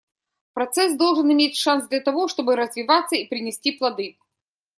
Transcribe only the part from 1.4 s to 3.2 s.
шанс для того, чтобы развиваться